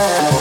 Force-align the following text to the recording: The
The 0.00 0.39